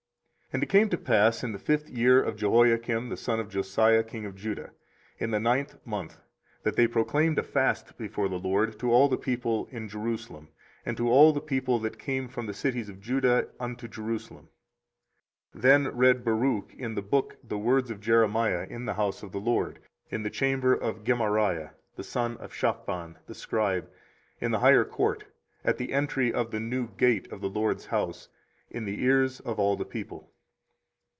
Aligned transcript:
24:036:009 0.53 0.57
And 0.59 0.63
it 0.63 0.69
came 0.73 0.89
to 0.89 0.97
pass 0.97 1.43
in 1.45 1.51
the 1.53 1.59
fifth 1.59 1.89
year 1.89 2.21
of 2.21 2.35
Jehoiakim 2.35 3.07
the 3.07 3.15
son 3.15 3.39
of 3.39 3.47
Josiah 3.47 4.03
king 4.03 4.25
of 4.25 4.35
Judah, 4.35 4.71
in 5.17 5.31
the 5.31 5.39
ninth 5.39 5.77
month, 5.87 6.17
that 6.63 6.75
they 6.75 6.87
proclaimed 6.87 7.39
a 7.39 7.43
fast 7.43 7.97
before 7.97 8.27
the 8.27 8.35
LORD 8.37 8.77
to 8.79 8.91
all 8.91 9.07
the 9.07 9.15
people 9.15 9.69
in 9.71 9.87
Jerusalem, 9.87 10.49
and 10.85 10.97
to 10.97 11.07
all 11.09 11.31
the 11.31 11.39
people 11.39 11.79
that 11.79 11.97
came 11.97 12.27
from 12.27 12.47
the 12.47 12.53
cities 12.53 12.89
of 12.89 12.99
Judah 12.99 13.47
unto 13.61 13.87
Jerusalem. 13.87 14.49
24:036:010 15.55 15.61
Then 15.61 15.87
read 15.95 16.25
Baruch 16.25 16.73
in 16.75 16.95
the 16.95 17.01
book 17.01 17.37
the 17.41 17.57
words 17.57 17.89
of 17.89 18.01
Jeremiah 18.01 18.67
in 18.69 18.83
the 18.83 18.95
house 18.95 19.23
of 19.23 19.31
the 19.31 19.39
LORD, 19.39 19.79
in 20.09 20.23
the 20.23 20.29
chamber 20.29 20.73
of 20.73 21.05
Gemariah 21.05 21.69
the 21.95 22.03
son 22.03 22.35
of 22.39 22.53
Shaphan 22.53 23.17
the 23.25 23.33
scribe, 23.33 23.89
in 24.41 24.51
the 24.51 24.59
higher 24.59 24.83
court, 24.83 25.23
at 25.63 25.77
the 25.77 25.93
entry 25.93 26.33
of 26.33 26.51
the 26.51 26.59
new 26.59 26.89
gate 26.97 27.31
of 27.31 27.39
the 27.39 27.49
LORD's 27.49 27.85
house, 27.85 28.27
in 28.69 28.83
the 28.83 29.01
ears 29.01 29.39
of 29.39 29.57
all 29.57 29.77
the 29.77 29.85
people. 29.85 30.27